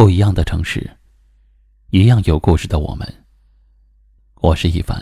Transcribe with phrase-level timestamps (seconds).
[0.00, 0.96] 不一样的城市，
[1.90, 3.06] 一样有故事的我们。
[4.36, 4.98] 我是一凡。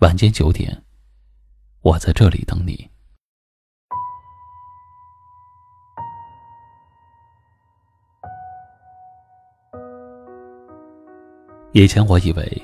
[0.00, 0.84] 晚间九点，
[1.80, 2.90] 我在这里等你。
[11.72, 12.62] 以前我以为，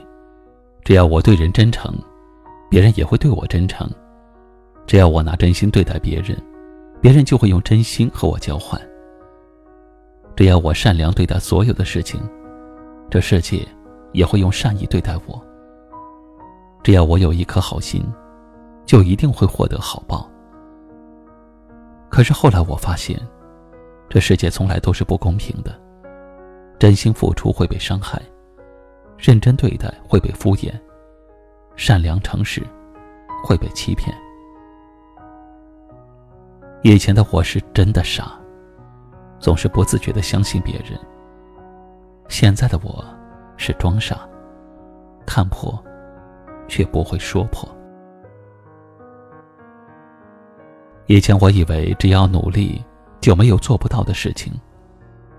[0.84, 1.98] 只要我对人真诚，
[2.68, 3.88] 别人也会对我真诚；
[4.86, 6.38] 只要我拿真心对待别人，
[7.00, 8.78] 别人就会用真心和我交换。
[10.36, 12.20] 只要我善良对待所有的事情，
[13.10, 13.66] 这世界
[14.12, 15.42] 也会用善意对待我。
[16.82, 18.04] 只要我有一颗好心，
[18.84, 20.30] 就一定会获得好报。
[22.10, 23.18] 可是后来我发现，
[24.10, 25.74] 这世界从来都是不公平的。
[26.78, 28.20] 真心付出会被伤害，
[29.16, 30.70] 认真对待会被敷衍，
[31.74, 32.62] 善良诚实
[33.42, 34.14] 会被欺骗。
[36.82, 38.38] 以前的我是真的傻。
[39.38, 40.98] 总是不自觉的相信别人。
[42.28, 43.04] 现在的我，
[43.56, 44.28] 是装傻，
[45.24, 45.82] 看破，
[46.66, 47.68] 却不会说破。
[51.06, 52.84] 以前我以为只要努力，
[53.20, 54.52] 就没有做不到的事情；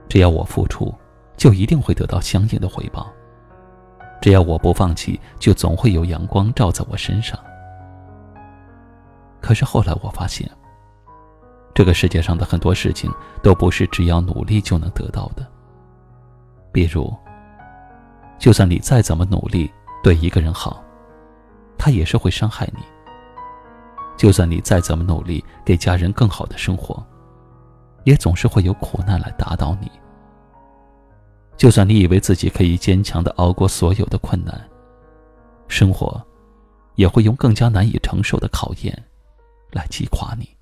[0.08, 0.94] 只要我付出，
[1.36, 3.08] 就一定会得到相应的回报；
[4.22, 7.38] 只要我不放弃，就总会有阳光照在我身上。
[9.42, 10.50] 可是后来我发现。
[11.78, 15.46] 这个世界上的很多事情都不是只要努力就能得到的。
[16.72, 17.16] 比如，
[18.40, 20.84] 就算你再怎么努力对一个人好，
[21.78, 22.80] 他也是会伤害你；
[24.18, 27.06] 就算你再怎么努力给家人更好的生活，
[28.06, 29.88] 也总是会有苦难来打倒你。
[31.58, 34.68] 就算你以为自己可以坚强的熬过所有的困难，
[35.68, 36.20] 生活
[36.96, 39.04] 也会用更加难以承受的考验
[39.74, 40.57] 来击垮你。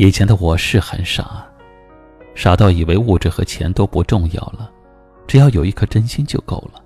[0.00, 1.46] 以前的我是很傻，
[2.34, 4.72] 傻到以为物质和钱都不重要了，
[5.26, 6.82] 只要有一颗真心就够了。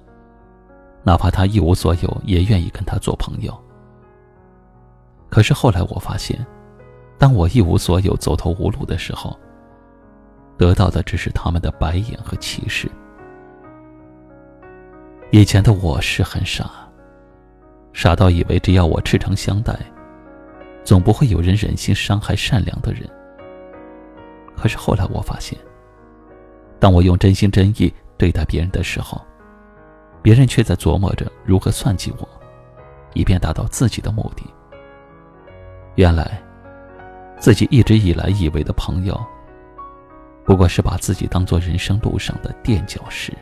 [1.05, 3.57] 哪怕他一无所有，也愿意跟他做朋友。
[5.31, 6.45] 可是后来我发现，
[7.17, 9.39] 当我一无所有、走投无路的时候，
[10.59, 12.91] 得到的只是他们的白眼和歧视。
[15.31, 16.69] 以前的我是很傻，
[17.93, 19.79] 傻到以为只要我赤诚相待。
[20.85, 23.09] 总不会有人忍心伤害善良的人。
[24.57, 25.59] 可是后来我发现，
[26.79, 29.21] 当我用真心真意对待别人的时候，
[30.23, 32.29] 别人却在琢磨着如何算计我，
[33.15, 34.45] 以便达到自己的目的。
[35.97, 36.43] 原来，
[37.39, 39.19] 自己一直以来以为的朋友，
[40.45, 43.33] 不过是把自己当做人生路上的垫脚石。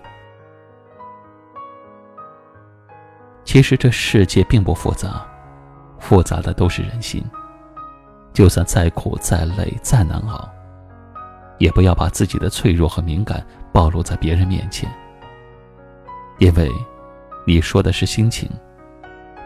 [3.44, 5.28] 其实这世界并不复杂。
[6.02, 7.24] 复杂的都是人心，
[8.32, 10.50] 就算再苦、再累、再难熬，
[11.58, 14.92] 也不要把自己的脆弱和敏感暴露在别人面前。
[16.38, 16.68] 因为，
[17.46, 18.50] 你说的是心情，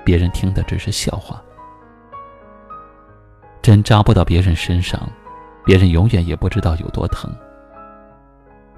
[0.03, 1.43] 别人听的只是笑话。
[3.61, 4.99] 针扎不到别人身上，
[5.63, 7.31] 别人永远也不知道有多疼。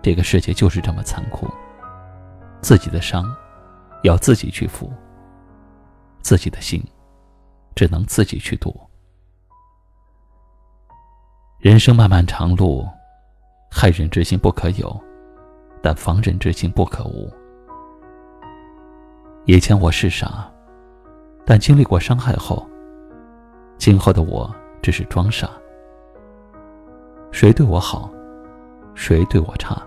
[0.02, 1.48] 这个世界就是这么残酷，
[2.60, 3.32] 自己的伤，
[4.02, 4.92] 要自己去负，
[6.22, 6.82] 自己的心。
[7.78, 8.74] 只能自己去赌。
[11.60, 12.84] 人生漫漫长路，
[13.70, 15.00] 害人之心不可有，
[15.80, 17.32] 但防人之心不可无。
[19.44, 20.50] 以前我是傻，
[21.46, 22.68] 但经历过伤害后，
[23.76, 24.52] 今后的我
[24.82, 25.48] 只是装傻。
[27.30, 28.10] 谁对我好，
[28.96, 29.80] 谁对我差，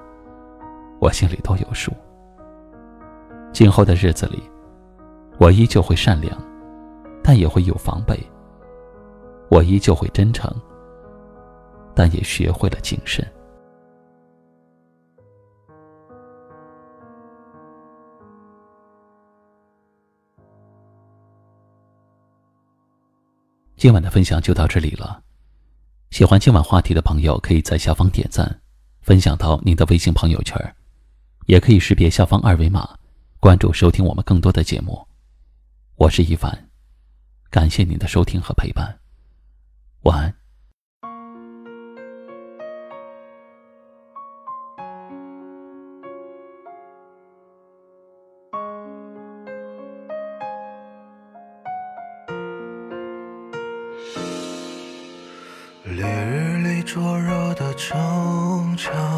[1.02, 1.92] 我心里都有数。
[3.52, 4.42] 今后的日子里，
[5.38, 6.51] 我依旧会善良。
[7.24, 8.20] 但也会有防备。
[9.50, 10.50] 我依旧会真诚，
[11.94, 13.26] 但也学会了谨慎。
[23.76, 25.22] 今晚的分享就到这里了。
[26.12, 28.62] 喜欢今晚话题的朋友，可以在下方点赞，
[29.02, 30.56] 分享到您的微信朋友圈，
[31.48, 32.88] 也可以识别下方二维码，
[33.40, 35.04] 关注收听我们更多的节目。
[35.96, 36.71] 我是一凡。
[37.52, 38.98] 感谢您的收听和陪伴，
[40.04, 40.34] 晚安。
[55.84, 59.11] 烈日里灼热的城墙，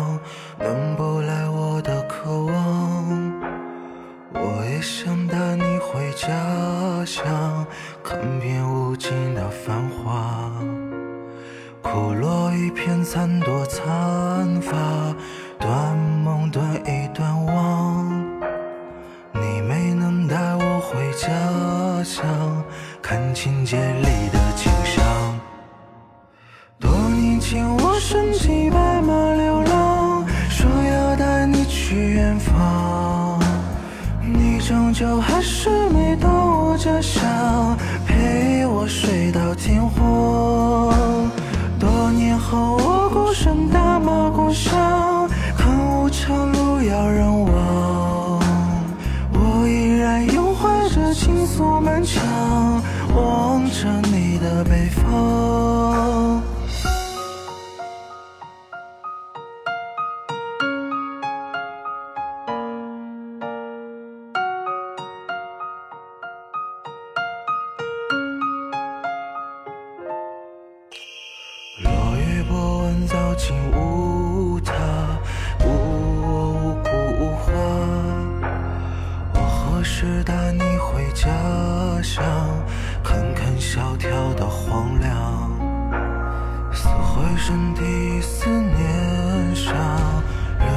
[89.74, 90.24] 念伤，
[90.60, 90.68] 任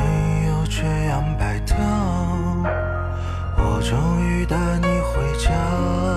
[0.48, 1.76] 由缺氧摆荡。
[3.58, 5.50] 我终于带你回家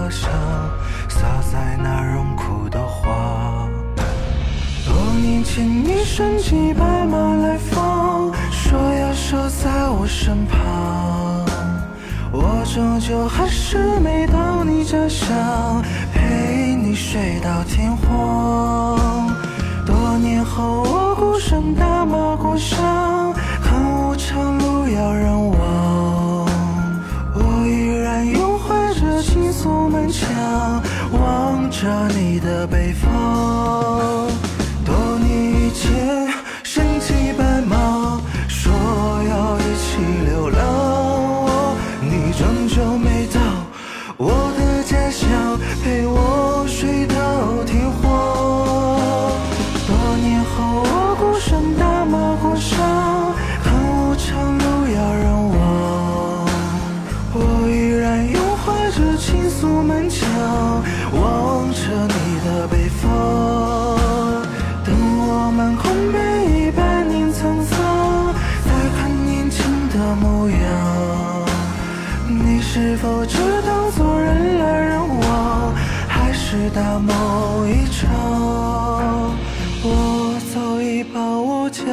[0.09, 0.29] 乡，
[1.09, 3.67] 洒在那荣枯的花。
[4.85, 11.45] 多年前你身骑白马来访，说要守在我身旁，
[12.31, 15.83] 我终究还是没到你家乡，
[16.13, 19.29] 陪你睡到天荒。
[19.85, 22.88] 多年后我孤身打马过山，
[59.59, 60.25] 着情愫满腔，
[61.11, 63.03] 望着你的北方。
[64.85, 66.17] 等我们空杯
[66.47, 68.33] 一百年沧桑，
[68.63, 69.59] 再看年轻
[69.89, 70.57] 的模样。
[72.29, 75.73] 你是否只当作人来人往，
[76.07, 78.07] 还是大梦一场？
[79.83, 81.83] 我早已把我家